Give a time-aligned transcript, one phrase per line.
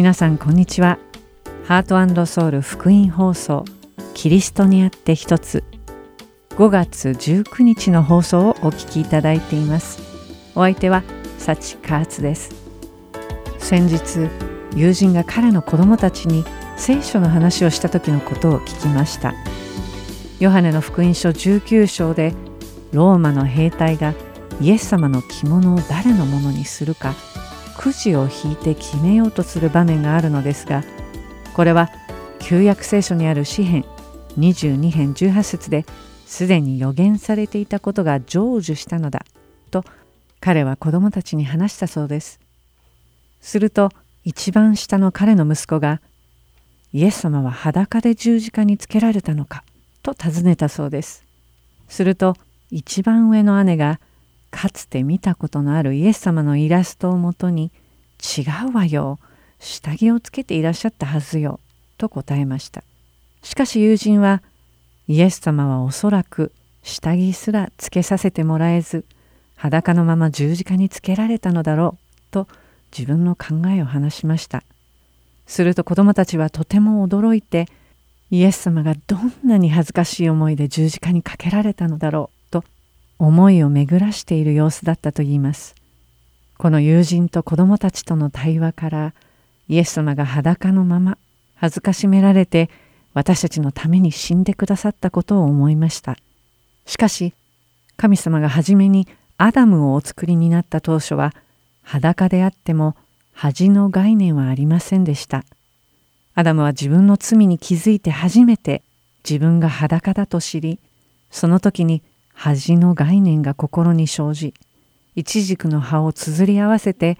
[0.00, 0.98] 皆さんこんにちは。
[1.66, 3.66] ハートソウル福音放送
[4.14, 5.62] キリストにあって一つ。
[6.52, 10.00] 5月19日の放送をお聞きいただいています。
[10.54, 11.02] お相手は
[11.36, 12.50] 幸カーツです。
[13.58, 14.30] 先日
[14.74, 16.46] 友人が彼の子供たちに
[16.78, 19.34] 聖書の話をした時のことを聞きました。
[20.38, 22.32] ヨハネの福音書19章で
[22.92, 24.14] ローマの兵隊が
[24.62, 27.14] イエス様の着物を誰のものにするか
[27.80, 30.84] くじを引いて決めようとする場面があるのですが
[31.54, 31.88] これは
[32.38, 33.86] 旧約聖書にある詩編
[34.36, 35.86] 22編18節で
[36.26, 39.24] すでに予言されていたことが成就したのだ
[39.70, 39.82] と
[40.40, 42.38] 彼は子供たちに話したそうです。
[43.40, 43.90] すると
[44.24, 46.02] 一番下の彼の息子が
[46.92, 49.64] 「イエス様は裸で十字架につけられたのか?」
[50.02, 51.24] と尋ねたそうです。
[51.88, 52.36] すると
[52.70, 54.00] 一番上の姉が
[54.50, 57.70] かつて見たことのあるイエス様のイラストをもとに
[58.36, 59.18] 「違うわよ
[59.58, 61.60] 下着をつけていらっしゃったはずよ」
[61.98, 62.82] と答えました。
[63.42, 64.42] しかし友人は
[65.08, 69.04] イエス様はおそらく下着すらつけさせてもらえず
[69.56, 72.48] 裸のまま十字架につけられたのだろうと
[72.96, 74.62] 自分の考えを話しました。
[75.46, 77.66] すると子供たちはとても驚いて
[78.30, 82.39] イエス様がどんなに恥ずかしい思いで十字架にかけられたのだろう
[83.20, 85.74] 思いを巡らしている様子だったといいます。
[86.56, 89.14] この友人と子供たちとの対話から
[89.68, 91.18] イエス様が裸のまま
[91.54, 92.70] 恥ずかしめられて
[93.12, 96.16] 私たちのために死んでくださったことを思いました。
[96.86, 97.34] しかし
[97.98, 101.34] 神様が初めにアダムをお作りになった当初は
[101.82, 102.96] 裸であっても
[103.32, 105.44] 恥の概念はありませんでした。
[106.34, 108.82] アダムは自分の罪に気づいて初めて
[109.28, 110.78] 自分が裸だと知り
[111.30, 112.02] その時に
[112.42, 114.54] 恥の概念が心に生じ
[115.14, 117.18] 一軸の葉をつづり合わせて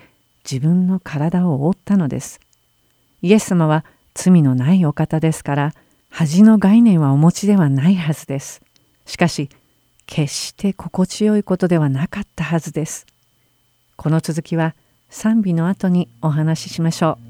[0.50, 2.40] 自分の体を覆ったのです。
[3.20, 5.74] イエス様は罪のないお方ですから
[6.08, 8.62] 恥の概念はお持ちではないはずです。
[9.04, 9.50] しかし
[10.06, 13.04] 決して心地よいことではなかったはずです。
[13.96, 14.74] この続きは
[15.10, 17.18] 賛美の後にお話ししましょ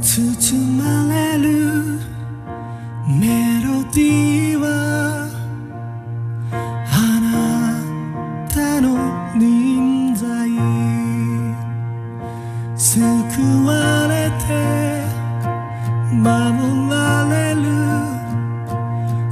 [0.00, 1.98] 包まれる
[3.20, 5.28] メロディーは
[6.92, 7.28] あな
[8.48, 8.86] たの
[9.38, 10.48] 臨在
[12.76, 12.94] 救
[13.66, 14.46] われて
[16.12, 17.60] 守られる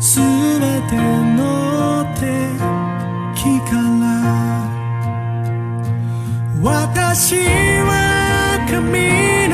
[0.00, 0.96] すべて
[1.36, 2.24] の敵
[3.70, 4.04] から
[6.60, 7.36] 私
[7.84, 9.45] は神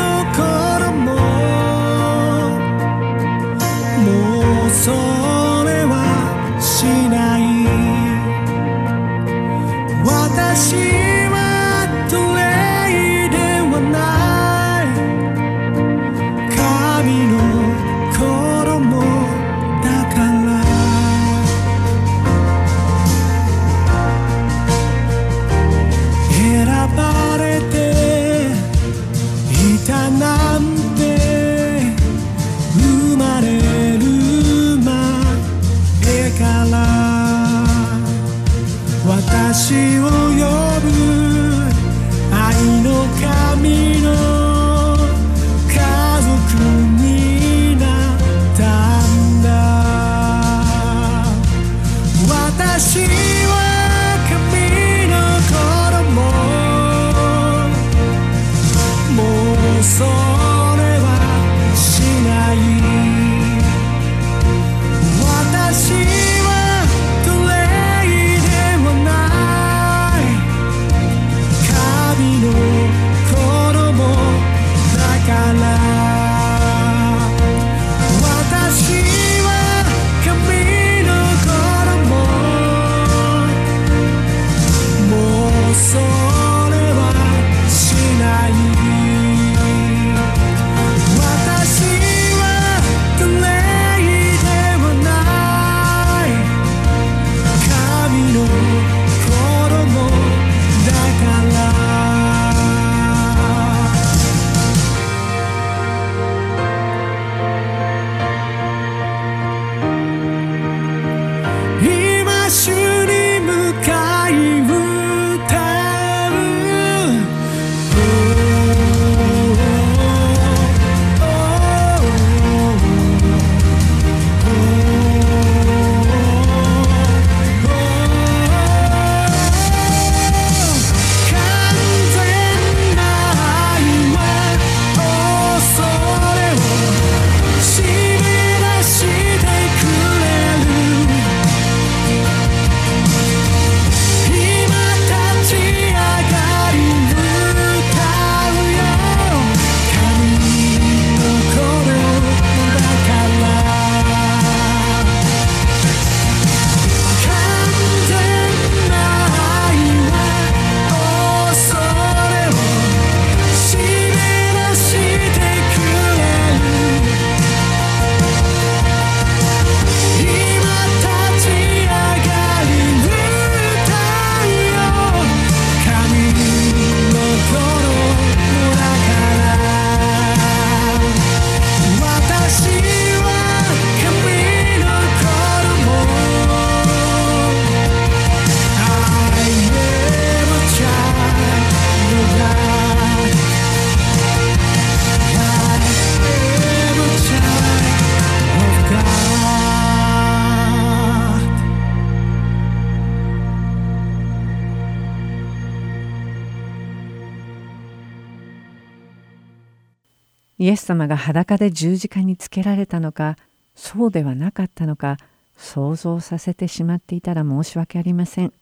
[210.62, 213.36] イエス様が裸で十字架につけられたのか
[213.74, 215.16] そうではなかったのか
[215.56, 218.53] 想像させてしまっていたら申し訳ありません。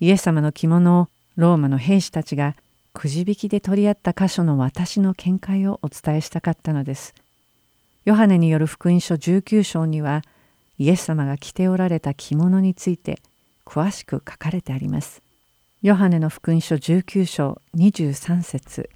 [0.00, 2.56] イエス様の着物をローマの兵士たちが
[2.94, 7.14] くじ引きで取り合った箇所の私の見解をお伝えしたかったのです。
[8.06, 10.22] ヨハネによる福音書19章には
[10.78, 13.20] イエス様が着ておられた着物について
[13.66, 15.20] 詳しく書かれてあります。
[15.82, 18.88] ヨハネの福音書19章23節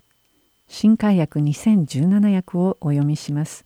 [0.75, 3.63] 新海訳2017訳をお読みします。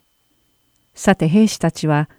[0.92, 2.10] さて兵士たちは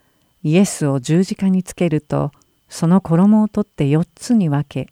[0.43, 2.31] イエスを十字架につけると
[2.69, 4.89] その衣を取って4つに分け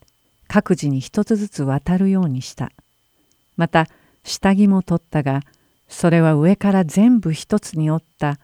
[0.49, 2.73] 各自に1つずつ渡るようにした。
[3.55, 3.87] また
[4.25, 5.39] 下着も取ったが
[5.87, 8.37] それは上から全部一つに折った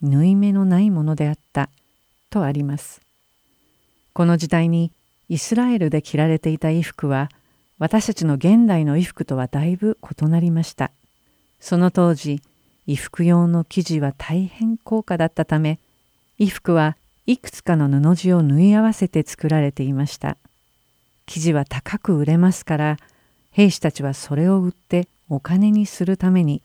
[0.00, 1.68] 縫い目のないものであった
[2.30, 3.02] とあります。
[4.14, 4.90] この時代に
[5.28, 7.28] イスラエルで着られていた衣服は
[7.78, 10.90] 私たちの現代の衣服とはだいぶ異なりました。
[11.60, 12.40] その当時
[12.86, 15.78] 衣服用の生地は大変高価だったため
[16.38, 20.36] 衣服はいくつかの布地を縫い合わせて作られていました。
[21.26, 22.98] 生地は高く売れますから
[23.50, 26.60] 兵士たちはそれを売ってお金にするために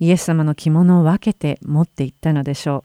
[0.00, 2.84] イエス様の着物を分けて持っていったのでしょ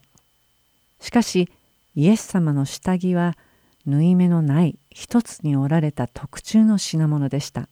[0.99, 1.03] う。
[1.05, 1.49] しかし
[1.95, 3.37] イエス様の下着は
[3.85, 7.67] 縫い目のない一つに折られた特注の品物でした。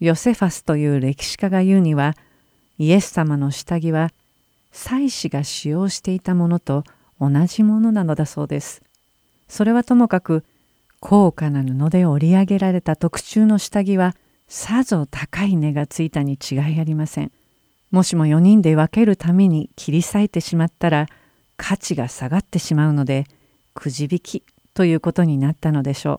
[0.00, 2.16] ヨセファスという歴史家が言うには
[2.78, 4.12] イエス様の下着は
[4.72, 6.84] 祭司が使用していたものと
[7.20, 8.82] 同じものなのだそうです。
[9.48, 10.44] それはともかく
[11.00, 14.14] 高価な布で織り上げられた特注の下着は
[14.48, 17.32] さぞ高い値がついたに違いありません。
[17.90, 21.06] もしも4人で分けるために切り裂いてしまったら
[21.56, 23.26] 価値が下がってしまうので
[23.76, 24.42] くじ引き
[24.74, 26.18] ということになったのでしょう。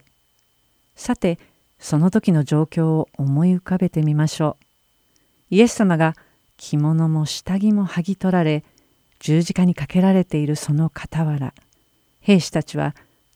[0.95, 1.39] さて
[1.80, 4.56] その時の状況を思い浮かべてみましょ
[5.52, 5.56] う。
[5.56, 6.16] イエス様が
[6.56, 8.64] 着物も下着も剥ぎ取られ
[9.19, 11.54] 十字架にかけられているその傍ら
[12.19, 12.95] 兵士たちは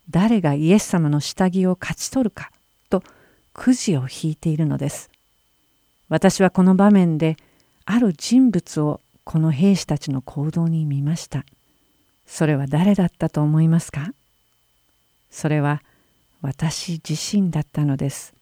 [0.10, 2.52] 誰がイエス様の下着を勝ち取るか
[2.90, 3.04] と
[3.54, 5.10] くじを引いているのです。
[6.10, 7.38] 私はこの場面で
[7.86, 11.44] ある人物をこの兵士たちの行動に見ました。
[12.34, 14.14] それは誰だったと思いますか？
[15.30, 15.84] それは
[16.42, 18.34] 私自身だったのです。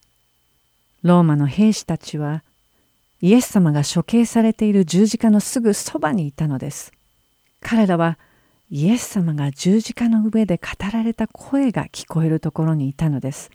[1.01, 2.43] ローマの兵士たちは
[3.19, 6.91] イエス様が処刑されている十字架のすぐそばにいたのです。
[7.61, 8.19] 彼らは
[8.69, 13.49] イエス様が十字架の上で語られた声が聞こえるところにいたのです。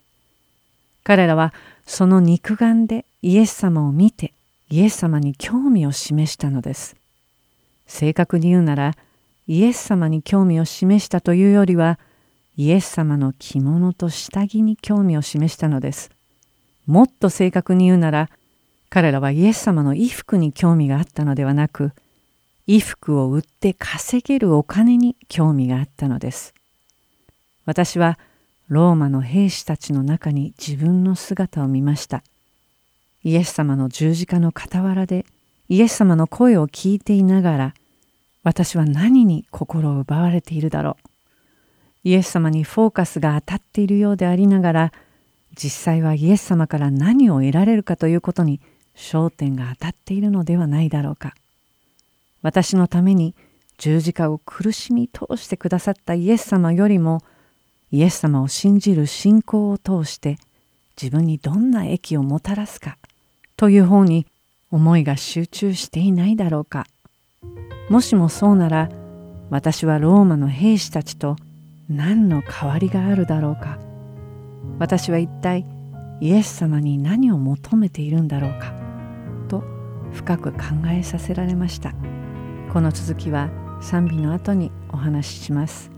[1.05, 1.53] 彼らは
[1.87, 4.33] その肉眼でイエス様を見て
[4.69, 6.97] イエス様に興味を示したのです。
[7.87, 8.97] 正確に言うなら
[9.47, 11.99] イエス様に興味を示したというよりは
[12.57, 16.09] イエス様の着物と下着に興味を示したのです。
[16.87, 18.29] もっと正確に言うなら
[18.89, 21.91] 彼らはイエス様の衣服に興味があったのではなく
[22.65, 26.53] 衣服を売って稼げるお金に興味があったのです。
[27.65, 28.17] 私は
[28.67, 32.23] ローマの兵士たちの中に自分の姿を見ました。
[33.23, 35.25] イエス様の十字架の傍らで
[35.67, 37.73] イエス様の声を聞いていながら
[38.45, 41.09] 私は何に心を奪われているだろう。
[42.03, 44.93] イエス様にフォーカスが当たっているようでありながら
[45.55, 48.61] 実際はイエス様から何を得られるかということに
[48.95, 51.33] 焦点が当たっているのではないだろうか。
[52.43, 53.33] 私のために
[53.79, 57.23] 十字架を苦しみ通してくださったイエス様よりも
[57.91, 60.37] イエス様を信じる信仰を通して
[61.01, 62.99] 自分にどんな益をもたらすか
[63.57, 64.27] という方に
[64.69, 66.85] 思いが集中していないだろうか。
[67.89, 68.89] もしもそうなら
[69.49, 71.35] 私はローマの兵士たちと
[71.87, 73.77] 何の変わりがあるだろうか。
[74.79, 75.65] 私は一体
[76.19, 78.73] イエス様に何を求めているんだろうか
[79.47, 79.63] と
[80.11, 80.59] 深く考
[80.91, 81.93] えさせられました。
[82.73, 83.49] この続きは
[83.81, 85.91] 賛美の後にお話しします。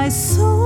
[0.00, 0.59] My soul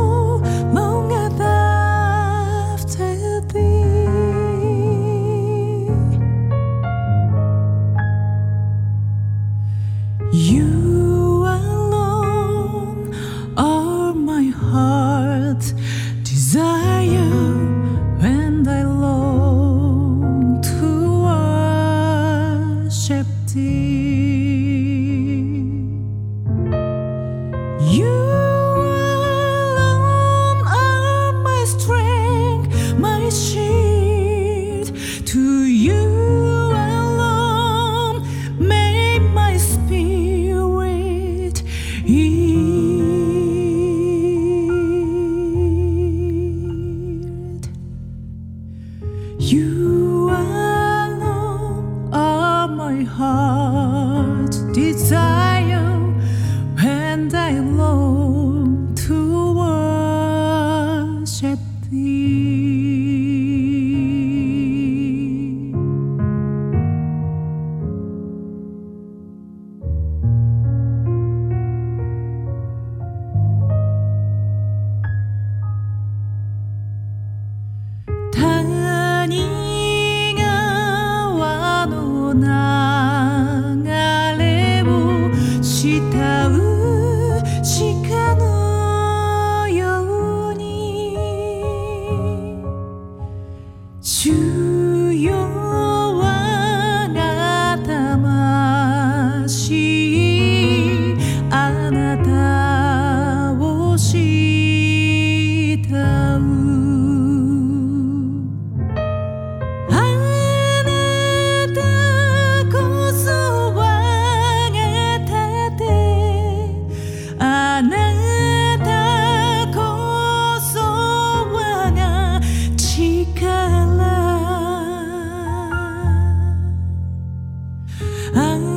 [128.35, 128.74] Ang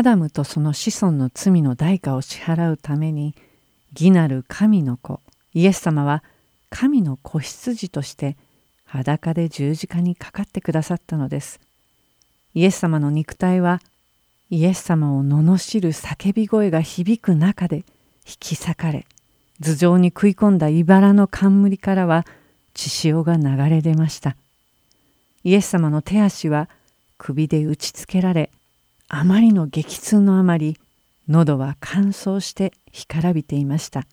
[0.00, 3.34] アダムとその子孫の罪の代価を支払うために
[3.92, 5.20] 義なる神の子
[5.52, 6.24] イエス様は
[6.70, 8.38] 神の子羊として
[8.86, 11.60] 裸で十字架にかかってくださったのです。
[12.54, 13.82] イエス様の肉体は
[14.48, 17.84] イエス様を罵る叫び声が響く中で引
[18.40, 19.06] き裂かれ
[19.60, 22.24] 頭上に食い込んだ茨の冠からは
[22.72, 24.34] 血潮が流れ出ました。
[25.44, 26.70] イエス様の手足は
[27.18, 28.50] 首で打ちつけられ
[29.12, 30.78] あまりの激痛のあまり
[31.28, 34.06] 喉は乾燥して干からびていました。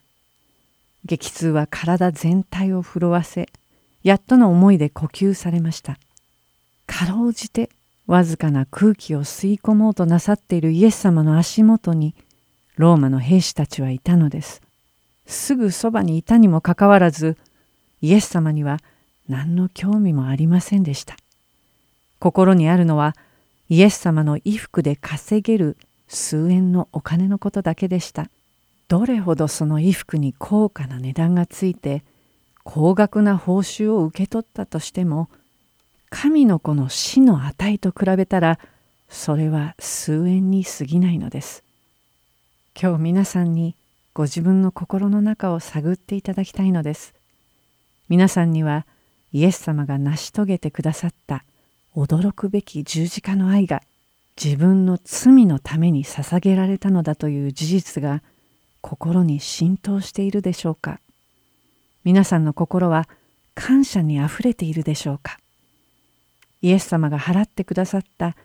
[1.04, 3.48] 激痛は体全体を震わせ
[4.02, 5.98] やっとの思いで呼吸されました。
[6.88, 7.70] かろうじて
[8.08, 12.16] わずかな空気を吸い込もうとなさっているイエス様の足元に
[12.76, 14.62] ローマの兵士たちはいたのです。
[15.26, 17.36] すぐそばにいたにもかかわらず
[18.02, 18.78] イエス様には
[19.28, 21.16] 何の興味もありませんでした。
[22.18, 23.14] 心にあるのは
[23.68, 25.76] イエス様の衣服で稼げる
[26.08, 28.30] 数円のお金のことだけでした。
[28.88, 32.02] どれほどその衣服に高価な値段がついて
[32.64, 35.28] 高額な報酬を受け取ったとしても
[36.08, 38.58] 神の子の死の値と比べたら
[39.10, 41.64] それは数円に過ぎないのです。
[42.80, 43.74] 今日皆さんに
[44.14, 47.14] ご自分の心の中を探っていただきたいのです。
[48.08, 48.86] 皆さんには
[49.32, 51.44] イエス様が成し遂げてくださった
[51.98, 53.82] 驚くべき十字架の愛が
[54.40, 58.22] 自分の罪のために捧げられたのだという事実が
[58.80, 61.00] 心に浸透しているでしょうか。
[62.04, 63.08] 皆さんの心は
[63.56, 65.38] 感謝にあふれているでしょうか。
[66.62, 68.36] イエス様が払ってくださった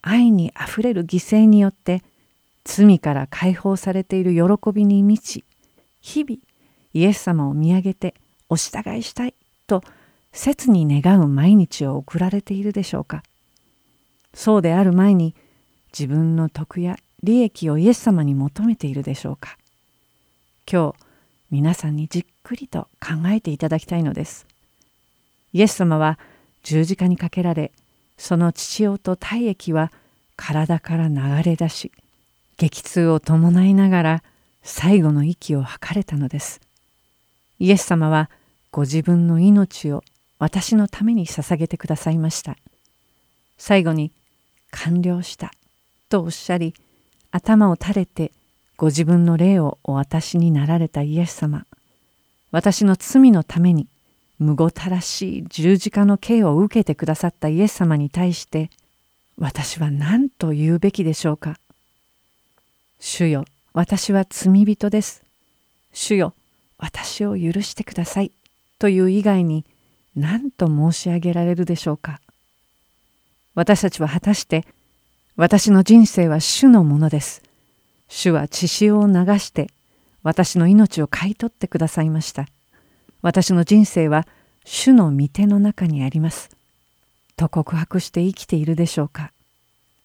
[0.00, 2.02] 愛にあふれる犠牲によって
[2.64, 5.44] 罪から解放されている喜びに満ち
[6.00, 6.38] 日々
[6.94, 8.14] イエス様を見上げて
[8.48, 9.34] お従いしたい
[9.66, 9.82] と
[10.32, 13.22] 切に願う毎日を送られているでしょうか？
[14.34, 15.34] そうである前に
[15.96, 19.58] 自分の徳や利益をイエス様に求めているでしょうか？
[20.70, 21.04] 今日
[21.50, 24.46] 皆さんにじっくりと考えていただきたいのです。
[25.52, 26.18] イエス様は
[26.62, 27.72] 十字架にかけられ
[28.16, 29.92] その父親と体液は
[30.36, 31.92] 体から流れ出し
[32.56, 34.22] 激痛を伴いながら
[34.62, 36.60] 最後の息を吐かれたのです。
[37.58, 38.30] イエス様は
[38.70, 40.02] ご自分の命を
[40.42, 42.56] 私のために捧げてくださいました。
[43.58, 44.10] 最後に
[44.72, 45.52] 完了した
[46.08, 46.74] とおっしゃり
[47.30, 48.32] 頭を垂れて
[48.76, 51.64] ご自分の霊をお渡しになられたイエス様。
[52.50, 53.86] 私の罪のために
[54.40, 58.68] むごたらしい十字架の刑を受けてくださったイエス様に対して
[59.38, 61.56] 私は何と言うべきでしょうか。
[62.98, 65.22] 主よ私は罪人です。
[65.92, 66.34] 主よ
[66.78, 68.32] 私を許してください。
[68.80, 69.64] という以外に
[70.16, 72.20] 何と申し上げられるでしょうか
[73.54, 74.64] 私たちは果たして
[75.36, 77.42] 私の人生は主のものです。
[78.08, 79.68] 主は血潮を流して
[80.22, 82.46] 私の命を買い取ってくださいました。
[83.22, 84.26] 私の人生は
[84.64, 86.50] 主の御手の中にあります。
[87.36, 89.32] と告白して生きているでしょうか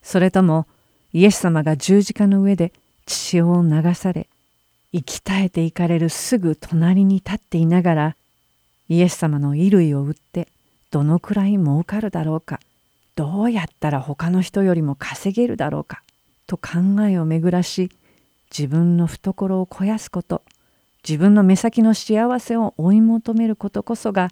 [0.01, 0.65] それとも
[1.13, 2.71] イエス様が十字架の上で
[3.05, 4.27] 血潮を流され
[4.93, 8.15] 生き絶えていかれるすぐ隣に立っていながら
[8.89, 10.47] イエス様の衣類を売って
[10.91, 12.59] どのくらい儲かるだろうか。
[13.15, 16.03] どうやったら他の人よりも稼げるだろうか。
[16.45, 17.91] と考えを巡らし
[18.49, 20.41] 自分の懐を肥やすこと
[21.07, 24.29] 自分の目先の幸せを追い求めることこそが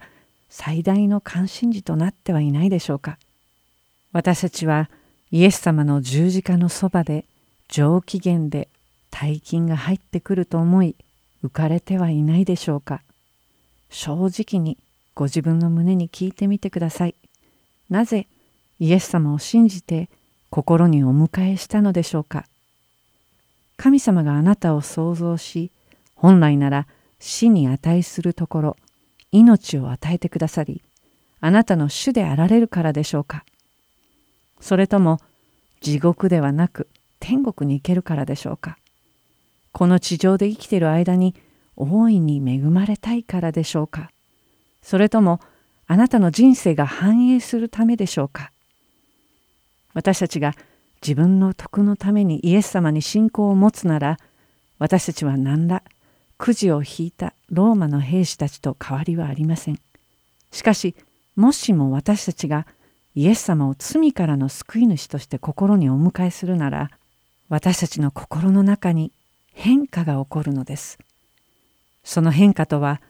[0.49, 3.17] 最大の関心事となってはいないでしょうか。
[4.13, 4.89] 私たちは
[5.31, 7.25] イエス様の十字架のそばで
[7.67, 8.69] 上機嫌で
[9.11, 10.95] 大金が入ってくると思い
[11.43, 13.01] 浮かれてはいないでしょうか。
[13.89, 14.77] 正直に
[15.13, 17.15] ご自分の胸に聞いてみてください。
[17.89, 18.27] なぜ
[18.79, 20.09] イエス様を信じて
[20.49, 22.45] 心にお迎えしたのでしょうか。
[23.77, 25.71] 神様があなたを創造し
[26.15, 26.87] 本来なら
[27.19, 28.77] 死に値するところ
[29.31, 30.81] 命を与えてくださり
[31.41, 33.43] あなたの主であられるからでしょうか。
[34.61, 35.19] それとも
[35.81, 36.87] 地獄ではなく
[37.19, 38.77] 天国に行けるからでしょうか。
[39.71, 41.35] この地上で生きている間に
[41.75, 44.11] 大いに恵まれたいからでしょうか
[44.81, 45.39] それとも
[45.87, 48.51] あなたの人生が繁栄するためでしょうか
[49.93, 50.55] 私たちが
[51.01, 54.17] 自分の徳のためにイエス様に信仰を持つなら
[54.79, 55.83] 私たちは何ら
[56.37, 59.79] くじを引いたローマの兵士たちと変わりはありません。
[60.51, 60.95] しかし
[61.35, 62.65] もしも私たちが
[63.13, 66.91] イエス様を罪からの救い主として心にお迎えするなら
[67.47, 69.11] 私たちの心の中に
[69.53, 70.97] 変化が起こるのです。
[72.05, 73.01] その変化とは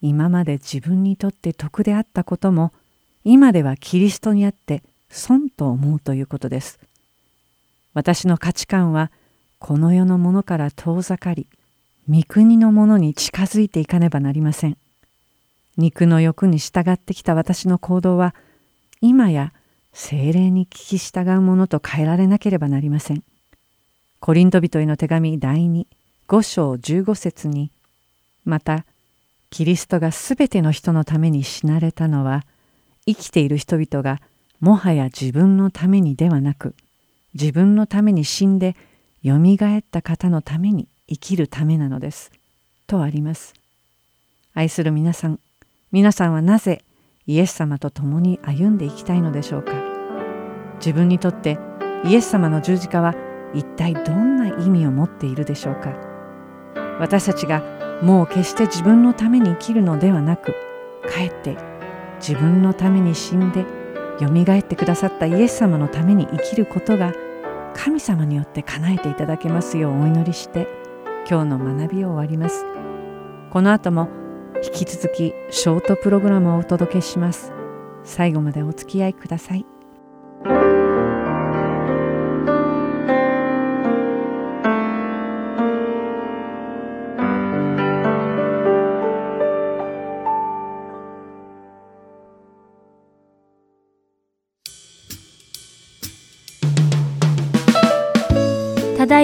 [0.00, 2.72] 今まで自分にとって得であったことも
[3.24, 6.78] 今ではキリストにあって損と思うということです。
[7.92, 9.10] 私の価値観は
[9.58, 11.48] この世のものから遠ざかり
[12.08, 14.76] 御国のものに近づいていかねばなりません。
[15.76, 18.34] 肉の欲に従ってきた私の行動は
[19.00, 19.52] 今や
[19.92, 23.24] 精霊に聞き従うものと変えられなければなりません。
[24.20, 25.86] コリント人への手紙第2
[26.28, 27.70] 5章15節に
[28.46, 28.86] また
[29.50, 32.44] キリストがすべての人のために死なれたのは
[33.06, 34.22] 生きている人々が
[34.60, 36.74] もはや自分のためにではなく
[37.34, 38.74] 自分のために死んで
[39.22, 42.32] よみがえった方のために生きるためなのです。
[42.86, 43.54] とあります。
[44.54, 45.38] 愛する皆さん、
[45.92, 46.82] 皆さんはなぜ
[47.26, 49.72] イエス様と共に歩んでいきたいのでしょうか
[50.78, 51.58] 自分にとって
[52.04, 53.14] イエス様の十字架は
[53.54, 55.94] 一体どんな意味を持っているでしょうか
[57.00, 60.52] 私たちがもう決して自分のために生きるのではなく
[61.08, 61.56] かえって
[62.18, 63.64] 自分のために死んで
[64.20, 67.12] よみがえってくださったイエス様のために生きることが
[67.74, 70.66] 神様によって叶えていただけますようお祈りして
[71.28, 72.64] 今日の学びを終わります。
[73.50, 74.08] この後も
[74.62, 77.52] 引き続きショートプログラムをお届けします。
[78.04, 79.66] 最後までお付き合いください。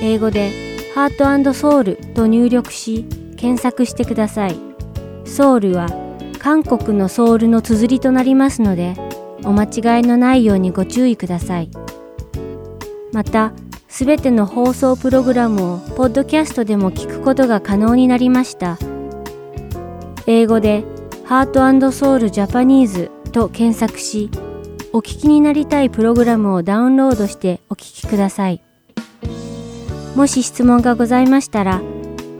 [0.00, 0.52] 英語で
[0.94, 3.04] ハートソウルと入力し
[3.36, 4.56] 検索してください。
[5.24, 5.88] ソウルは
[6.38, 8.94] 韓国のソウルの綴りとなりますので
[9.44, 11.70] お間違いのないようにご注意ください。
[13.12, 13.52] また、
[13.88, 18.78] すべての放送プログラムをポッドキャストでも聞くことが可能になりました。
[20.26, 20.84] 英語で
[21.24, 24.30] ハートソウルジャパニーズと検索し、
[24.92, 28.67] お聞きになりたいプログラムをダウンロードしてお聞きください。
[30.14, 31.80] もし質問がございましたら、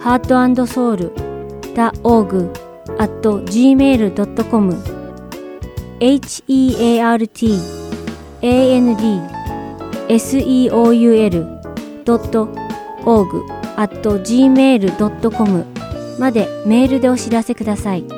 [0.00, 2.50] heartandsoul.org
[2.98, 4.98] at gmail.com
[6.00, 7.28] heart
[8.42, 8.96] and
[10.08, 11.38] seoul.org
[13.76, 15.64] at gmail.com
[16.18, 18.17] までメールでお知らせください。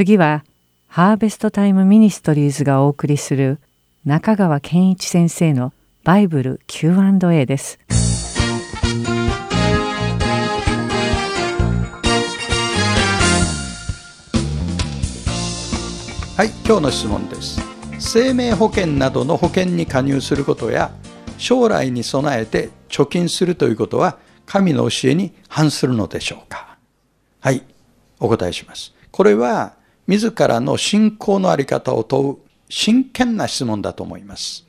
[0.00, 0.46] 次は
[0.86, 3.58] Harvest Time Ministries がお送りする
[4.06, 7.78] 中川健一先生のバイブル Q&A です。
[16.34, 17.60] はい、今日の質問です。
[17.98, 20.92] 生命保険などの保険に加入することや
[21.36, 26.78] 将来に備えて貯金するということは神の教えに反するのでしょうか
[27.40, 27.62] はい、
[28.18, 28.94] お答えします。
[29.10, 29.78] これは
[30.10, 32.36] 自らの信仰のあり方を問う
[32.68, 34.66] 真剣な質問だと思います。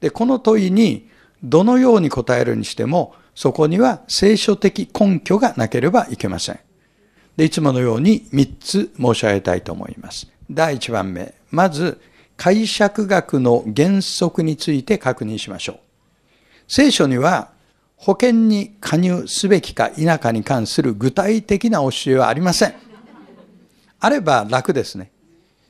[0.00, 1.06] で、この問いに
[1.42, 6.60] どのように答えるにしても、そこには聖書的根拠がなければいけません。
[7.36, 10.26] で、いつものように3つ申し上げたいと思います。
[10.50, 11.34] 第1番目。
[11.50, 12.00] まず、
[12.38, 15.78] 解釈学の原則について確認しましょう。
[16.66, 17.50] 聖書には
[17.96, 22.87] 保険に加入すべきか否かに関する具体的な教えはありません。
[24.00, 25.10] あれば楽ですね。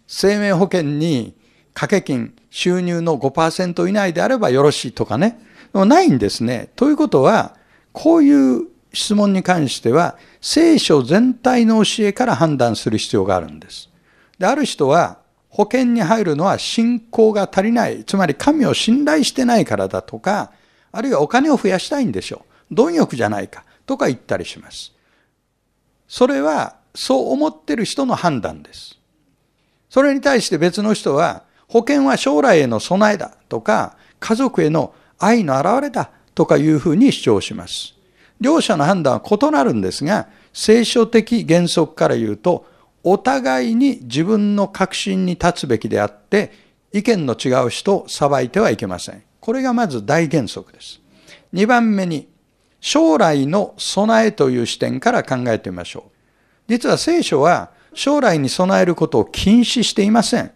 [0.06, 1.34] 生命保険に
[1.74, 5.40] 掛け金、収入の5%以内であればよろしいとかね。
[5.72, 6.70] もないんですね。
[6.76, 7.56] ということは、
[7.92, 13.90] こういう質問に関しては、聖書全体の教えから判断する必要があるんです。
[14.38, 20.52] で、ある人は、保険に入るのは信仰が足りない、つまり神を信頼してないからだとか、
[20.92, 22.74] あるいはお金を増やしたいんでしょう。
[22.74, 24.92] 貪欲じゃないか、とか言ったりします。
[26.06, 28.98] それは、そう思ってる人の判断です。
[29.88, 37.94] それに対して別の人は、保険は将来への備えだとか、家族への愛の表れだとかいうふうに主張します。
[38.40, 42.66] 両者の判断は異なるんですが、聖書的原則から言うと、
[43.04, 46.50] お互いに自分の確信に立つべきであって、
[46.92, 49.22] 意見の違う人を裁いてはいけません。
[49.38, 51.00] これがまず大原則です。
[51.52, 52.26] 二番目に、
[52.80, 56.17] 将来の備えという視点から考えてみましょう。
[56.68, 60.52] 実は聖書は将来に備えることを禁止していません。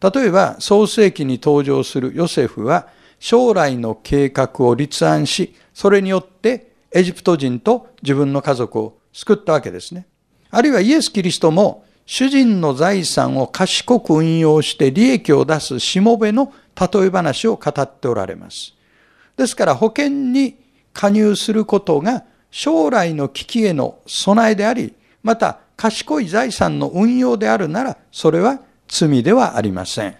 [0.00, 10.06] 例えば、創世記に登場するヨセフは、将来の計画を立案し、それによってエジプト人と自分の家族を救ったわけですね。
[10.50, 18.74] あるいはイエス・キリストも主人の財産を賢く運用して利益を出すしもべの例え話を語っておられます。
[19.36, 20.56] ですから保険に
[20.92, 24.94] 加入することが将来の危機への備えであり、
[25.26, 30.16] また賢い財産の運用であるなら、それは罪ではありません。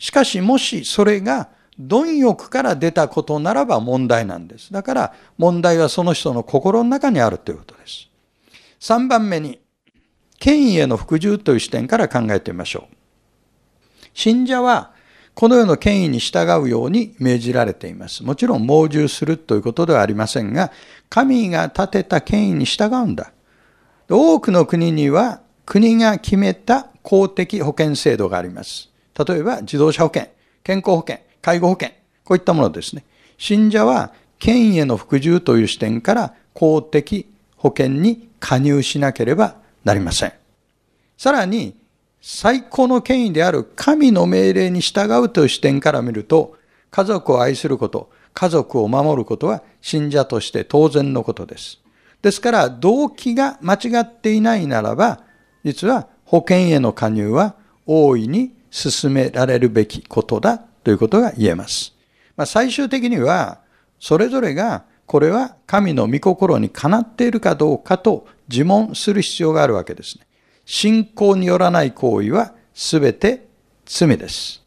[0.00, 4.72] しかしもしそれが貪欲から出たことならば問題なんです。
[4.72, 8.08] だから問題はその人の心の中にあるということです。
[8.80, 9.60] 3番目に、
[10.40, 12.96] 権威への服従という視点から考えてみましょう。
[14.12, 14.90] 信者は
[15.34, 18.24] この世の権威に従うように命じられています。
[18.24, 20.72] もちろん盲従するということではありませんが、
[21.08, 23.30] 神が立てた権威に従うんだ。
[24.16, 28.90] 多くの国には国が決めた公的保険制度があります。
[29.26, 30.30] 例えば自動車保険、
[30.62, 31.90] 健康保険、介護保険、
[32.24, 33.04] こういったものですね。
[33.36, 40.32] 信者は権威への服従という視点から公的保険に加入しなければなりません。
[41.16, 41.74] さらに、
[42.20, 46.56] 最高の権威である神の命令に従うという視点から見ると、
[46.90, 51.80] 家族を愛すること、家族を守ることは信者として当然のことです。
[52.28, 55.20] ですから、動機が間違っていないならば、
[55.64, 57.54] 実は保険への加入は
[57.86, 61.94] 大いに進められるべきことだということが言えます。
[62.36, 63.60] まあ、最終的には、
[63.98, 70.26] それぞれがこれは神の御心にかなっているかどうかと自問する必要があるわけですね。
[70.66, 73.48] 信仰によらない行為は全て
[73.86, 74.62] 罪です。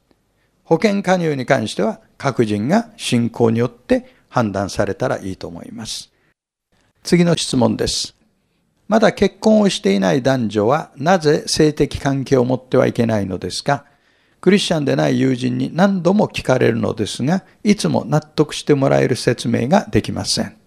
[0.64, 6.11] 保険加入に関しては各人が信仰によって判断されたらいいと思います。
[7.04, 8.16] 次の質問です。
[8.88, 13.86] まだ結婚をしていない男女はなぜ性的関係を持ってはいけないのですか？
[14.42, 20.58] クリスチャンでない友人に何度も聞かれるのですが、いつも納得してもらえる説明ができません。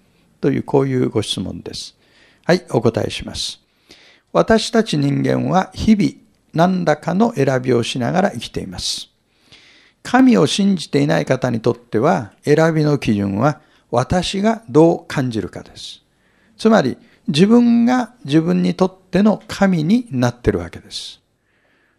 [0.41, 1.97] という、こういうご質問です。
[2.45, 3.61] はい、お答えします。
[4.33, 6.13] 私たち人間は日々
[6.53, 9.09] 何らかの選びをしながら生きています。
[10.05, 16.04] 神を信じていない方にとっては選びの基準は私がどう感じるかです。
[16.57, 16.97] つまり
[17.29, 21.21] 自分が自分にとっての神になってるわけです。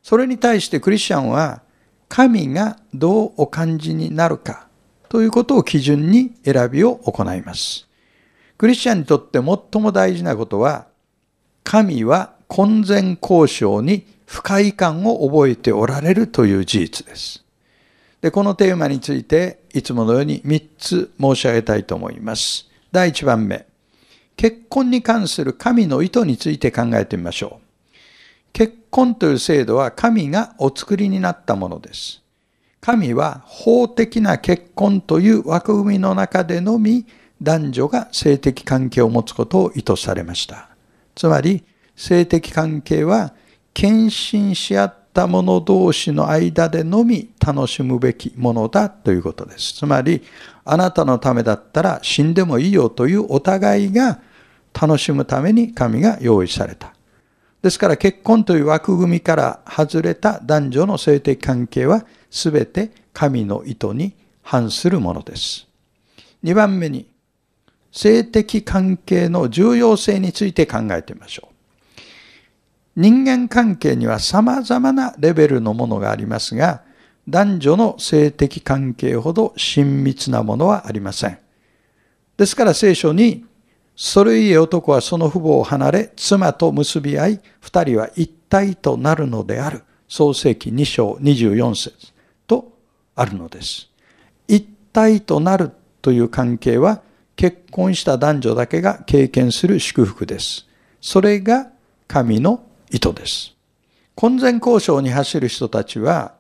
[0.04, 1.62] それに対してクリスチャンは
[2.08, 4.68] 神がどうお感じになるか
[5.10, 7.88] ということを基準に選びを行います。
[8.58, 10.88] クリスチャンにとって最も大事なことは、
[11.64, 17.44] 神は婚前交渉に不快感を覚えておられるという事実です。
[18.22, 22.70] で、このテーマについて、いつものように3つ申し上げたいと思います。
[22.92, 23.66] 第1番目、
[24.36, 27.66] 結婚に関する神の意図について考えてみましょう。
[28.54, 32.22] 結婚という制度は神がお作りになったものです。
[32.82, 37.06] 神は法的な結婚という枠組みの中でのみ
[37.42, 40.70] 男女が性的関係を持つことを意図されました。
[41.16, 41.64] つまり
[41.96, 43.34] 性的関係は
[43.74, 49.74] 献身し合った者同士の間でのみ楽しむべきものだということです。
[49.74, 50.22] つまり
[50.66, 54.20] あなたのためだったら死んでもいいよというお互いが
[54.74, 56.94] 楽しむために神が用意された。
[57.62, 65.68] ですから結婚という枠組みから外れた男女の性的関係は全て神の意図に反するものです。
[66.44, 67.10] 2番目に、
[67.92, 71.56] 性的関係の重要性について考えてみましょう。
[72.96, 76.84] 人間関係には様々なレベルのものがありますが、
[77.28, 81.40] 男女の性的関係ほど親密なものはありません。
[82.38, 83.46] ですから聖書に、
[83.96, 89.84] それゆえ男はその父母を離れ、妻と結び合い、二人は一体となるのである。
[90.08, 92.14] 創世記2章24節
[92.46, 92.74] と
[93.16, 93.90] あるのです。
[94.48, 94.62] 一
[94.94, 97.02] 体となるという関係は、
[97.36, 100.68] 結婚した男女だけが経験する祝福です。
[101.02, 101.70] それが
[102.08, 103.56] 神の意図です。
[104.14, 106.35] 婚前交渉に走る人たちは、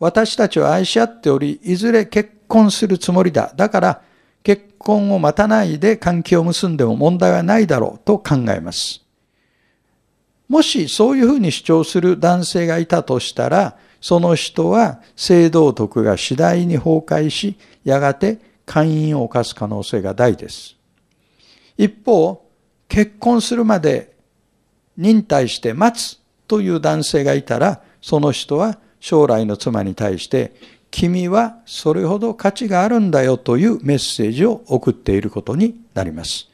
[0.00, 3.52] 私たちは愛し合っており、いずれ結婚するつもりだ。
[3.54, 4.02] だから、
[4.42, 9.04] 結婚を待たないで関係を結んでも問題はないだろうと考えます。
[10.48, 20.76] もしそういうふうに主張する男性がいたとしたら、その人は性道徳が次第に崩壊し、やがて姦淫を犯す可能性が大です。
[21.76, 22.48] 一方、
[22.88, 24.16] 結婚するまで
[24.96, 30.52] 忍耐して待つという男性がいたら、その人は将来の妻に対して、
[30.90, 36.48] 君はそれほど価値があるんだよというメッセージを送っていることになります。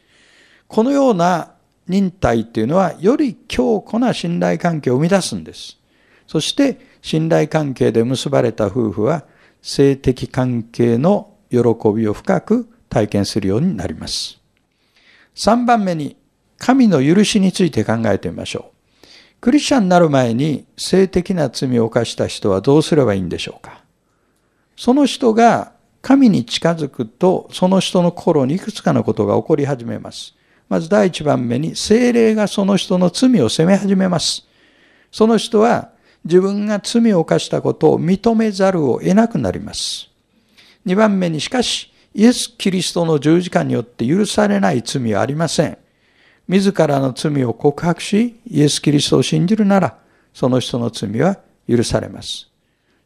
[0.69, 1.53] このような
[1.89, 5.79] 忍耐っていうのは、より強固な信頼関係を生み出すんです。
[6.27, 9.25] そして、信頼関係で結ばれた夫婦は、
[9.63, 11.59] 性的関係の喜
[11.95, 14.41] びを深く体験するようになります。
[15.37, 16.17] 3番目に、
[16.59, 18.76] 神の許しについて考えてみましょう。
[19.47, 23.81] クリスチャンになる前に性的な罪を犯した人はどうすればいいんでしょうか？
[24.77, 25.71] その人が
[26.03, 30.35] 神に近づくと、その人の心にいくつかのことが起こり始めます。
[30.69, 34.45] まず第一番目に、精霊がその人の罪を責め始めます。
[35.13, 35.91] その人は
[36.25, 40.09] 自分が罪を犯したことを認めざるを得なくなります。
[40.85, 45.79] 二番目に、しかし、イエス・キリストの十字架によって許されない罪はありません。
[46.49, 49.99] 自らの罪を告白し、イエス・キリストを信じるなら、
[50.33, 52.49] その人の罪は許されます。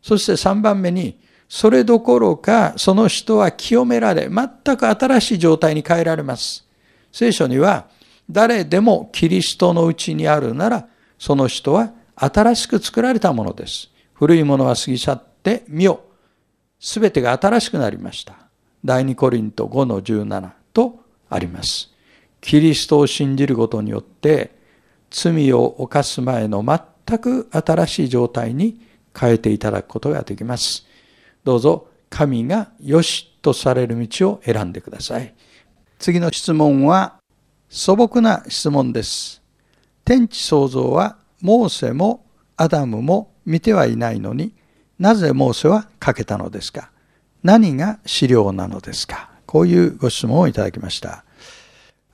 [0.03, 6.65] そして三番目に、それどころか、その人は清められ、全く新しい状態に変えられます。
[7.13, 7.87] 聖書には、
[8.31, 10.87] 誰でもキリストのうちにあるなら、
[11.19, 13.91] その人は新しく作られたものです。
[14.15, 16.03] 古いものは過ぎ去って見よ。
[16.79, 18.35] すべてが新しくなりました。
[18.85, 21.91] 第二コリント5の17とあります。
[22.41, 24.59] キリストを信じることによって
[25.11, 28.81] 罪を犯す前の全く新しい状態に
[29.19, 30.87] 変えていただくことができます。
[31.45, 35.35] どうぞ神が良しとされる道を選んでください。
[35.99, 37.19] 次の質問は
[37.69, 39.43] 素朴な質問です。
[40.05, 42.25] 天地創造はモーセも
[42.57, 44.55] アダムも見てはいないのに
[44.99, 46.91] なぜモーセは書けたのですか？
[47.43, 49.31] 何が資料なのですか？
[49.47, 51.25] こういうご質問をいただきました。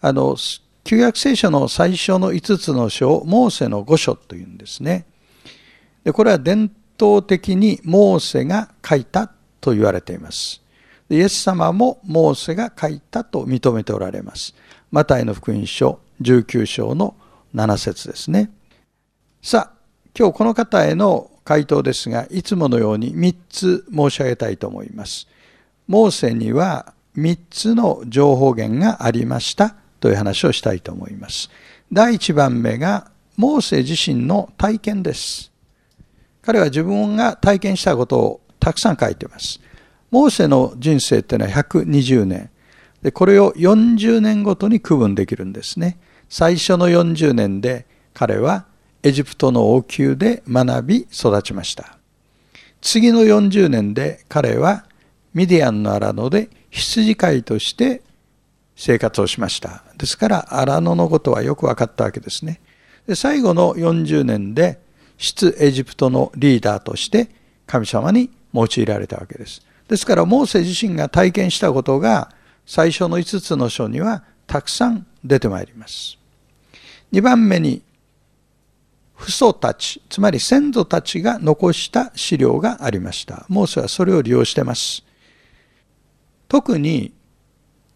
[0.01, 0.37] あの、
[0.85, 5.05] 旧約聖書の最初の5つの書をモーセの5書というんですね。
[6.05, 10.63] でこれは伝統的にモーセが書いたと言われています。
[11.11, 14.55] イエス様もモーセが書いたと認めておられます。
[14.93, 17.17] マタイの福音書19章の
[17.55, 18.51] 7節ですね。
[19.43, 19.79] さあ、
[20.17, 25.27] 今日この方への回答ですが、いつものように3つ申し上げたいと思います。
[25.89, 29.75] モーセには3つの情報源がありました
[30.07, 31.51] という話をしたいと思います。
[31.93, 35.51] 第1番目が、モーセ自身の体験です。
[36.43, 39.61] 彼は自分が体験したことをたくさん書いています。
[40.13, 42.51] モーセの人生っていうのは120年。
[43.03, 45.99] でこれを40年ごとに区分できるんですね。
[46.29, 48.67] 最初の40年で彼は
[49.03, 51.99] エジプトの王宮で学び育ちました。
[52.81, 54.85] 次の40年で彼は
[55.35, 58.03] ミディアンの荒野で羊飼いとして
[58.77, 59.83] 生活をしました。
[59.97, 62.61] ですから荒野のことはよく分かったわけですね。
[63.07, 64.79] で最後の40年で
[65.17, 67.31] 出エジプトのリーダーとして
[67.67, 69.67] 神様に用いられたわけです。
[69.89, 72.31] ですからモーセ自身が体験したことが
[72.67, 76.19] 最初の5つの書にはたくさん出てまいります。
[77.13, 77.83] 2番目に
[79.19, 83.47] 父祖たち、つまり先祖たちが残した資料がありました。
[83.49, 85.05] モーセはそれを利用してます。
[86.49, 87.13] 特に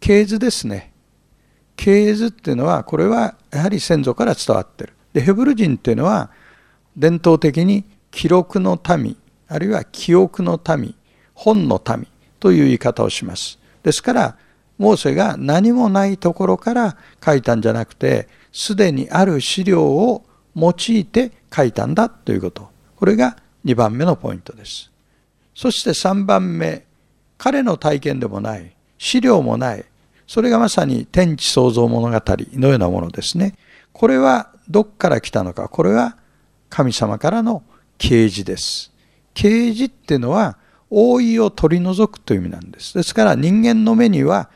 [0.01, 0.91] 系図ですね。
[1.77, 4.93] 系図っていうのは、これはやはり先祖から伝わってる。
[5.13, 6.31] で、ヘブル人っていうのは、
[6.97, 9.15] 伝統的に記録の民、
[9.47, 10.95] あるいは記憶の民、
[11.33, 12.07] 本の民
[12.39, 13.59] という言い方をします。
[13.83, 14.37] ですから、
[14.77, 22.69] モーセが何もないところから書いたんじゃなくて、すでにある資料を用いて書いたんだということ。
[22.95, 24.91] これが2番目のポイントです。
[25.53, 26.85] そして3番目、
[27.37, 29.85] 彼の体験でもない、資料もない、
[30.31, 32.23] それがまさに天地創造物語
[32.53, 33.53] のようなものですね。
[33.91, 35.67] これはどっから来たのか。
[35.67, 36.15] これは
[36.69, 37.63] 神様からの
[37.97, 38.93] 啓示です。
[39.33, 40.57] 啓示っていうのは
[40.89, 42.93] 覆いを取り除くという意味なんです。
[42.93, 44.49] ですから人間の目には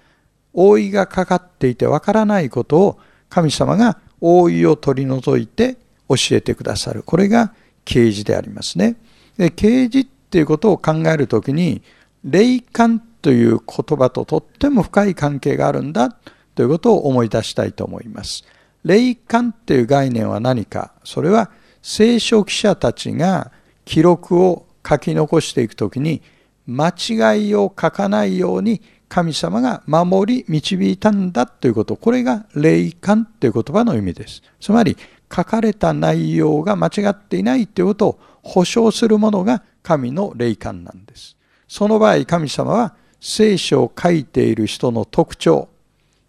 [0.53, 5.75] 覆いがかかっていてわからないことを神様が覆いを取り除いて
[6.07, 7.03] 教えてくださる。
[7.03, 7.53] これが
[7.83, 8.95] 啓示でありますね。
[9.37, 11.81] で啓示っていうことを考えるときに
[12.23, 16.15] 霊感という言葉ととっても深い関係があるんだ
[16.53, 18.45] ということを思い出したいと思います。
[18.83, 21.49] 霊感っていう概念は何かそれは
[21.81, 23.51] 聖書記者たちが
[23.83, 26.21] 記録を書き残していくときに
[26.67, 34.97] 間違いを書かないように神様が守り導いたんだということこれが霊感という言葉の意味ですつまり
[35.35, 41.35] 書かれた内容が間違っていないということを保証するものが神の霊感なんです
[41.67, 42.95] その場合神様は
[43.27, 45.67] 聖書を書いている人の特徴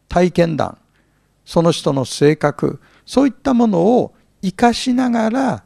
[0.09, 0.79] 体験談
[1.45, 5.65] その人の性格そういったものを生かしながら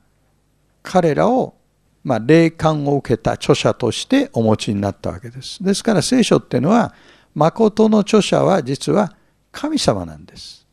[0.82, 1.54] 彼らを
[2.02, 5.62] まあ、霊感を受けた著者としてお持ちになったわけです。
[5.62, 6.94] ですから聖書っていうのは、
[7.34, 9.14] 誠の著者は実は
[9.52, 10.66] 神様なんです。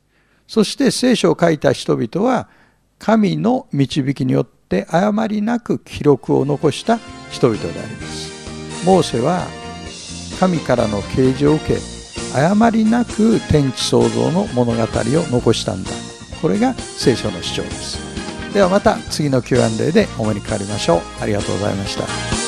[0.47, 2.47] そして聖書を書いた人々は、
[2.97, 6.97] 神の導きによって誤りなく記録を残した
[7.29, 8.85] 人々であります。
[8.85, 9.45] モーセは
[10.39, 11.79] 神からの啓示を受け、
[12.35, 14.85] 誤りなく天地創造の物語を
[15.31, 15.91] 残したんだ。
[16.41, 18.53] これが聖書の主張です。
[18.53, 21.01] ではまた次の Q&A でお目にかかりましょう。
[21.21, 22.46] ありがとうございました。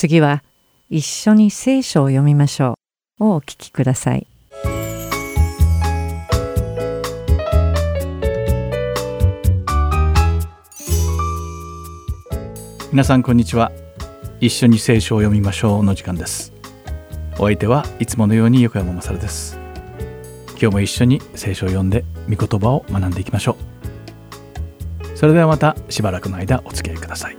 [0.00, 0.42] 次は
[0.88, 2.78] 一緒に聖書を読みましょ
[3.18, 3.24] う。
[3.24, 4.26] をお聞きください。
[12.90, 13.72] 皆さんこんにちは。
[14.40, 16.54] 一緒に聖書を読みましょうの時間です。
[17.38, 19.58] お相手はいつものように横山まさるです。
[20.52, 23.58] 今日も一緒に聖書を読んで御言葉を学んでいきましょ
[25.04, 25.18] う。
[25.18, 27.36] それではまたしばらくの間お付き合いください。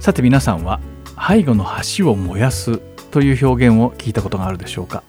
[0.00, 0.80] さて皆さんは
[1.18, 1.66] 背後の
[1.96, 2.78] 橋を燃やす
[3.10, 5.02] という表現を聞いたことがあるでしょうか。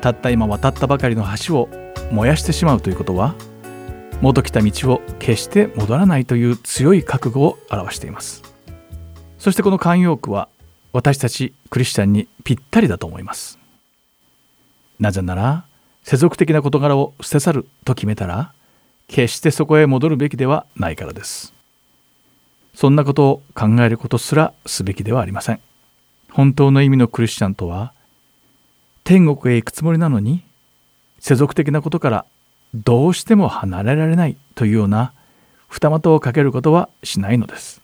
[0.00, 1.68] たった今渡ったばかりの橋を
[2.10, 3.34] 燃やしてしまうということは
[4.20, 8.42] 元来た道を決して戻らないという強い覚悟を表しています。
[9.38, 10.48] そしてこの慣用句は
[10.92, 13.58] 私たちクリスチャンにぴったりだと思います。
[15.00, 15.64] なぜなら
[16.04, 18.52] 世俗的な事柄を捨て去ると決めたら
[19.08, 21.52] 決してそこへ戻るべきではないからです。
[22.74, 25.60] そんなことを考えることすらすべきではありません
[26.30, 27.92] 本当の意味のクリスチャンとは
[29.04, 30.42] 天国へ行くつもりなのに
[31.18, 32.24] 世俗的なことから
[32.74, 35.12] どうしても離れられないというような
[35.68, 37.80] 二股をかけることはしないのです。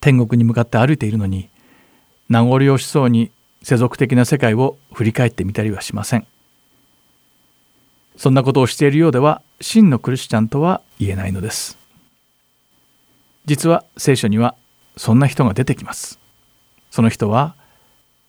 [0.00, 1.48] 天国に向かって歩いているのに
[2.28, 3.30] 名残惜しそうに
[3.62, 6.26] 世俗的な世界を振り返ってみたりはしません。
[8.16, 11.78] そんなことをしているようでは真のクリスチャンとは言えないのです。
[13.44, 14.54] 実は聖書には
[14.96, 16.18] そんな人が出てきます。
[16.90, 17.56] その人は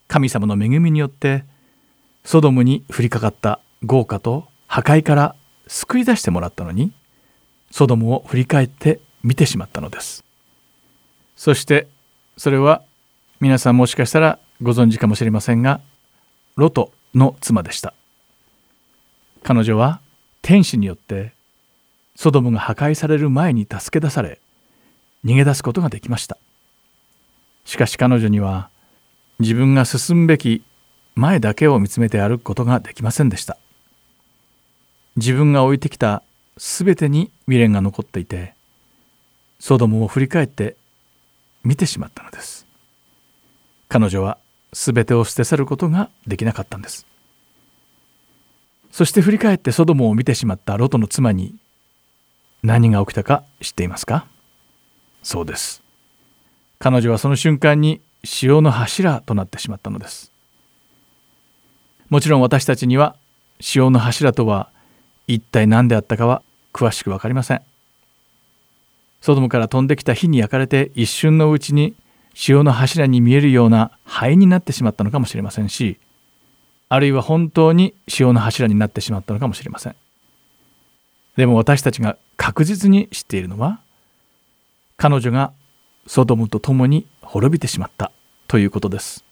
[0.07, 1.43] 神様の恵みによって
[2.24, 5.36] ソドムに降りかかった豪華と破壊から
[5.68, 6.93] 救い出してもらったのに
[7.72, 10.24] ソドムを振り返って見てしまったのです
[11.36, 11.88] そして
[12.38, 12.84] それは
[13.39, 15.82] 皆さんもしかしたらご存知かもしれませんが
[16.55, 17.93] ロトの妻でした
[19.43, 19.99] 彼女は
[20.41, 21.34] 天使によって
[22.16, 24.39] ソドムが破壊される前に助け出され
[25.26, 26.38] 逃げ出すことができました。
[27.65, 28.69] しかし彼女には
[29.39, 30.63] 自分が進むべき
[31.15, 33.57] 前だけを見つめて歩くことができませんでした。
[35.15, 36.24] 自分が置いてきた
[36.57, 38.53] 全てに未練が残っていて
[39.59, 40.76] ソドムを振り返って
[41.63, 42.65] 見てしまったのです。
[43.89, 44.38] 彼女は
[44.71, 47.05] 全てを捨て去ることができなかったんです。
[48.91, 51.55] そして振り返ってソドムを見てしまったロトの妻に
[52.61, 54.28] 何が起きたか知っていますか？
[55.24, 55.82] そうです。
[56.80, 60.32] 彼女はその瞬間に潮の柱となってしまったのです。
[62.09, 63.15] もちろん私たちには
[63.59, 64.69] 潮の柱とは
[65.28, 66.43] 一体何であったかは
[66.74, 67.61] 詳しく分かりません。
[69.21, 71.95] ソドムから飛んできた火に焼かれて一瞬のうちに
[72.34, 75.97] 潮の柱に見えるような灰になってしまったのかもしれませんし
[76.89, 79.95] あるいは本当に潮の柱になってしまったのかもしれません。
[81.38, 83.80] でも私たちが確実に知っているのは
[84.98, 85.54] 彼女が
[86.08, 88.12] ソドムと共に滅びてしまった
[88.48, 89.24] ということです。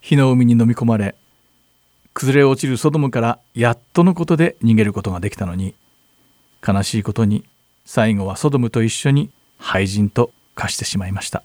[0.00, 1.14] 火の海に飲み込まれ
[2.14, 5.74] 崩れ落ちるソドムからやっとのことで逃げることができたのに
[6.66, 7.44] 悲しいことに
[7.84, 11.42] 最後はソドムと一緒に廃人と化してしまいました。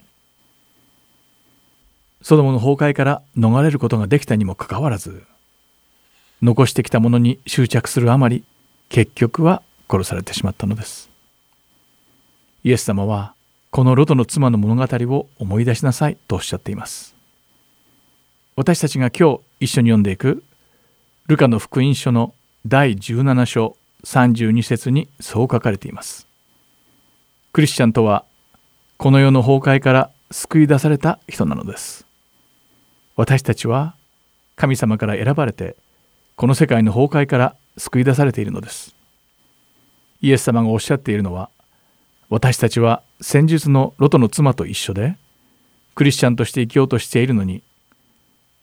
[2.22, 5.24] ソドムの崩壊から逃れることができたにもかかわらず
[6.42, 8.44] 残してきたものに執着するあまり
[8.90, 11.13] 結局は殺されてしまったのです。
[12.64, 13.34] イエス様は
[13.72, 17.16] このロトの妻の物語を思い出しなさいとおっしゃっています
[18.56, 20.44] 私たちが今日一緒に読んでいく
[21.28, 22.34] ルカの福音書の
[22.66, 26.28] 第17章32節にそう書かれています。
[27.54, 28.26] クリスチャンとは
[28.98, 32.06] この世の崩壊から救い出された人なのです。
[33.16, 33.96] 私たちは
[34.56, 35.76] 神様から選ばれて
[36.36, 38.94] この世界の崩壊から救い出されているのです。
[40.22, 41.50] イエス様がおっしゃっているのは
[42.30, 45.18] 私たちは先日のロトの妻と一緒で
[45.96, 47.62] クリスチャンとして生きようとしているのに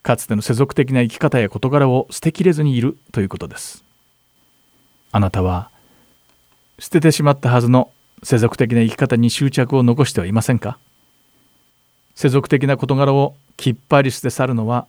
[0.02, 3.84] かつての世俗的な生き方や事柄を捨てきれずにいるということです。
[5.12, 5.70] あなたは
[6.78, 7.90] 捨ててしまったはずの
[8.22, 10.78] 世俗的な生き方に執着を残してはいませんか？
[12.14, 14.86] 世俗的な事柄をきっぱり捨て去るのは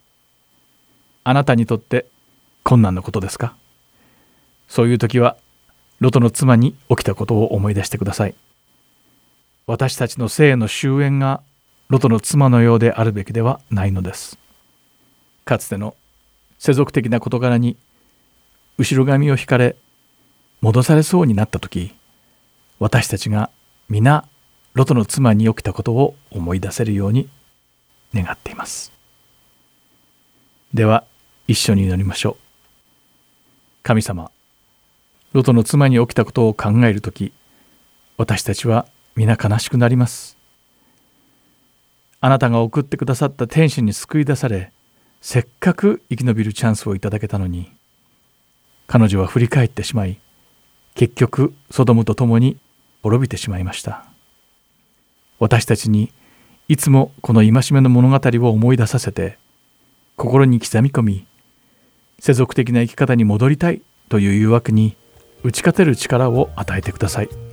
[1.24, 2.06] あなたにとって
[2.64, 3.56] 困難なことですか？
[4.68, 5.36] そういう時は
[6.00, 8.36] ロトの妻に起きたことを思い出してください。
[9.72, 11.42] 私たちの性の終焉が
[11.88, 14.38] ロトの妻のようであるべきではないのです。
[15.46, 15.96] かつての
[16.60, 17.78] 世俗的な事柄に
[18.78, 19.78] 後ろ髪を引かれ
[20.60, 21.94] 戻されそうになった時
[22.80, 23.50] 私たちが
[23.88, 24.26] 皆
[24.74, 27.30] ロトの妻に起きたことを思い出せるように
[28.14, 28.92] 願っています。
[30.74, 31.06] では
[31.48, 32.36] 一緒に祈りましょう。
[33.84, 34.32] 神様
[35.32, 37.32] ロトの妻に起きたことを考える時
[38.18, 38.86] 私たちは
[39.16, 40.38] 皆悲しくなります。
[42.22, 44.72] あなたが送ってくださった天使に救い出され
[45.22, 47.72] せっかく生き延びるチャンスをいただけたのに
[48.86, 50.20] 彼女は振り返ってしまい
[50.94, 52.58] 結局ソドムと共に
[53.02, 54.06] 滅びてしまいました。
[55.40, 56.14] 私たちに
[56.68, 59.40] いつもこの戒めの物語を思い出させて
[60.16, 61.26] 心に刻み込み
[62.20, 64.96] 世俗的な生き方に戻りたいという誘惑に
[65.44, 67.51] 打ち勝てる力を与えてください。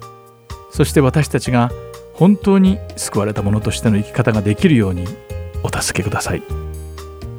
[0.71, 1.71] そして私たちが
[2.15, 5.07] 本当に救われた者としての生き方ができるように
[5.63, 6.43] お助けください。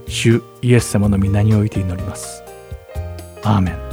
[0.07, 2.43] 主イエス様の皆において祈ります。
[3.43, 3.89] アーメン。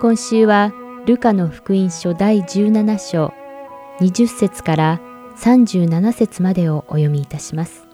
[0.00, 0.72] 今週は
[1.06, 3.34] ルカの福音書第17章
[4.00, 5.00] 20節から
[5.38, 7.86] 37節までをお読みいたします。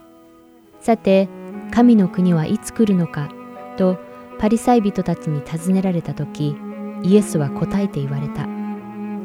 [0.81, 1.29] さて、
[1.73, 3.29] 神の国はいつ来るのか？
[3.77, 3.99] と
[4.39, 6.57] パリサイ人たちに尋ねられた時、
[7.03, 8.49] イエスは答えて言われた。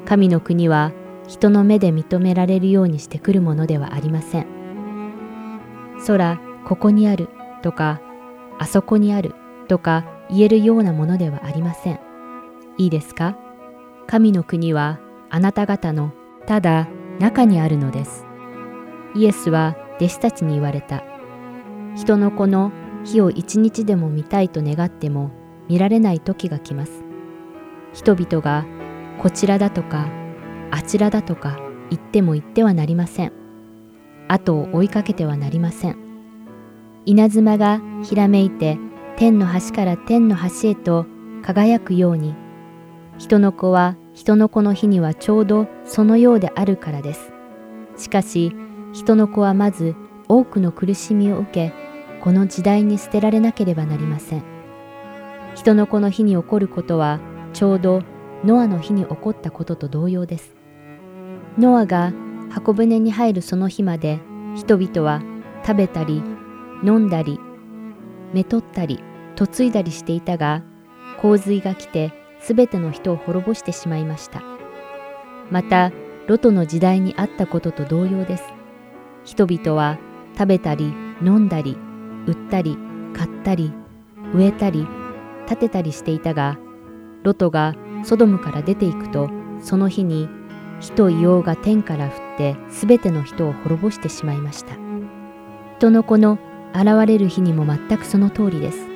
[0.05, 0.91] 神の国は
[1.29, 4.47] 人の目で認められるようにしてくるものではありません。
[6.05, 7.29] 空、ここにある
[7.61, 8.01] とか、
[8.57, 9.33] あそこにある
[9.69, 11.99] とか言えるようなものではありません。
[12.77, 13.37] いいですか？
[14.07, 14.99] 神の国は
[15.29, 16.11] あなた方の
[16.45, 16.89] ただ
[17.19, 18.25] 中にあるのです。
[19.15, 21.03] イエスは弟子たちに言われた。
[21.95, 22.71] 人の子の
[23.03, 25.31] 火を一日でも見たいと願っても
[25.67, 27.03] 見られない時が来ます。
[27.93, 28.65] 人々が
[29.19, 30.07] こちらだとか
[30.71, 31.59] あちらだとか
[31.89, 33.33] 言っても言ってはなりません。
[34.27, 35.97] 後を追いかけてはなりません。
[37.05, 38.77] 稲妻がひらめいて
[39.17, 41.05] 天の端から天の端へと
[41.41, 42.35] 輝くように
[43.19, 47.31] 人の子は人の子の日にはちょうどそのようであるからです。
[47.97, 48.55] しかし
[48.93, 49.93] 人の子はまず
[50.29, 51.73] 多くの苦しみを受け、
[52.21, 54.43] この時代に捨てられなければなりません。
[55.53, 57.19] 人の子の日に起こることは
[57.51, 58.03] ちょうど
[58.45, 60.55] ノアの日に起こったことと同様です。
[61.57, 62.13] ノアが
[62.49, 64.19] 箱舟に入るその日まで
[64.55, 65.21] 人々は
[65.65, 66.23] 食べたり
[66.85, 67.37] 飲んだり
[68.33, 69.03] めとったり
[69.37, 70.63] 嫁いだりしていたが
[71.21, 74.41] 洪水が来てすべての人を滅ぼしてしまいました。
[75.51, 75.91] また、
[76.27, 78.43] ロトの時代にあったことと同様です。
[79.25, 79.97] 人々は
[80.33, 81.77] 食べたり飲んだり
[82.27, 82.77] 売ったり
[83.13, 83.73] 買ったり
[84.33, 84.87] 植えたり
[85.47, 86.57] 建てたりしていたが、
[87.23, 89.29] ロトがソドムから出ていくと、
[89.59, 90.29] その日に
[90.79, 94.75] 火と硫黄が天から降ってすべての人を滅ぼしてしまいました。
[95.77, 96.37] 人の子の
[96.73, 98.87] 現れる日にも全くその通りです。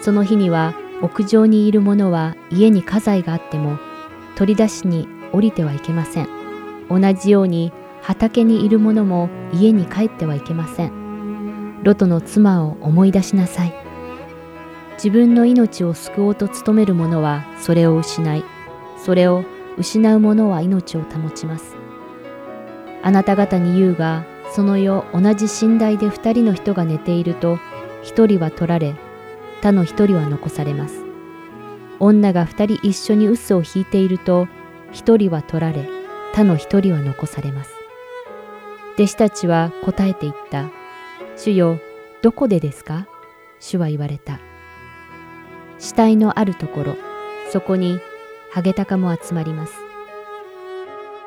[0.00, 3.78] その日には屋上にいる者は家に家財があっても
[4.36, 6.28] 取り出しに降りてはいけません。
[6.88, 7.72] 同じように
[8.02, 11.82] 畑にいる者も家に帰ってはいけません。
[11.82, 13.74] ロトの妻を思い出しなさい。
[14.94, 18.44] 自分の命を救おうと努める者はそれを失い、
[19.04, 19.44] それを
[19.76, 21.74] 失う者は命を保ちます。
[23.02, 24.24] あなた方に言うが、
[24.54, 27.58] その夜同じ寝台で二人の人が寝ていると、
[28.02, 28.94] 一人は取られ、
[29.62, 31.04] 他の一人は残されます。
[32.00, 34.48] 女が二人一緒に臼を引いていると、
[34.90, 35.88] 一人は取られ、
[36.34, 37.72] 他の一人は残されます。
[38.96, 40.68] 弟子たちは答えて言った。
[41.36, 41.78] 主よ、
[42.22, 43.06] どこでですか？
[43.60, 44.40] 主は言われた。
[45.78, 46.96] 死体のあるところ、
[47.50, 48.00] そこに
[48.50, 49.74] ハゲタカも集まります。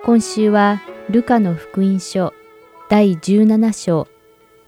[0.04, 2.34] 今週はルカの福音書
[2.90, 4.08] 第17章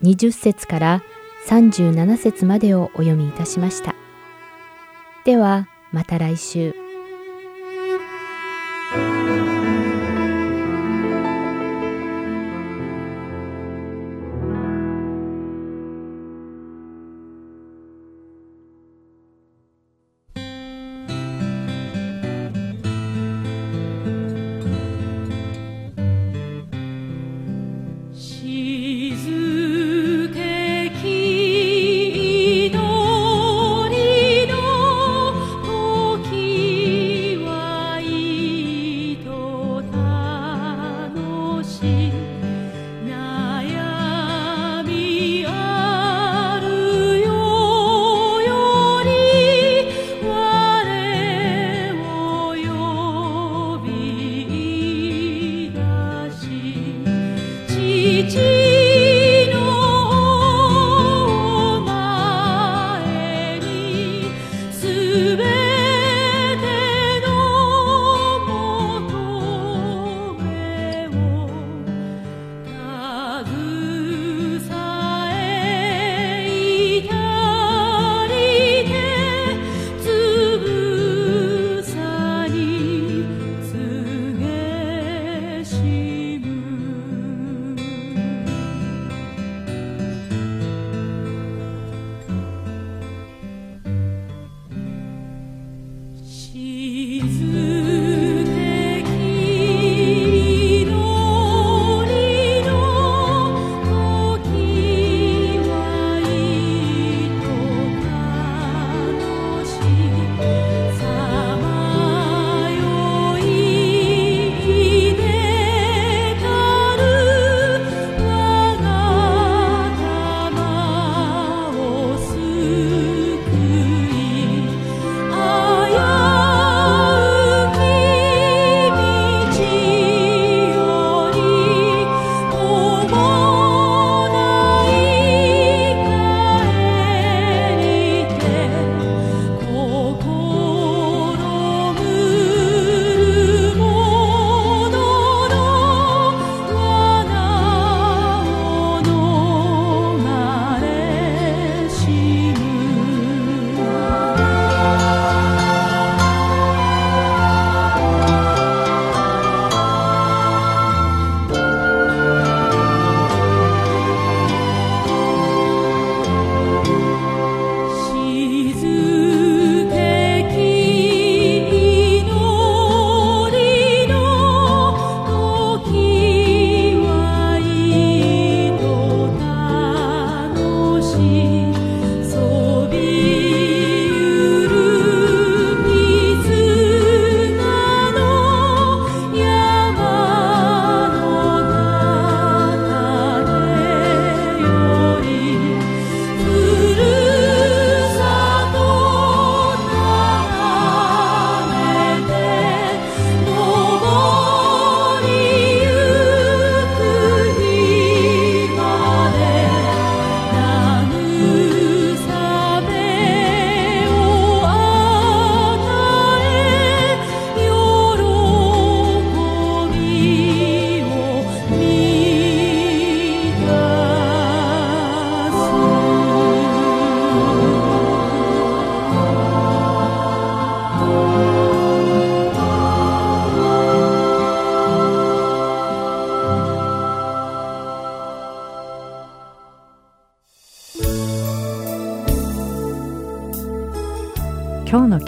[0.02, 1.04] 20節から
[1.48, 3.96] 37節までをお読みいたしました。
[5.24, 6.87] では、また来週。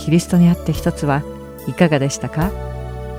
[0.10, 1.22] キリストにあって一つは
[1.68, 2.50] いかがでしたか？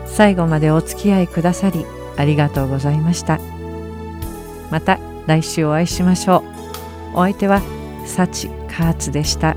[0.07, 1.87] 最後までお付き合いくださり
[2.17, 3.39] ありがとうございました。
[4.73, 6.43] また来週お会いしましょ
[7.15, 7.19] う。
[7.19, 7.63] お相手は
[8.07, 9.55] 幸カーツでした。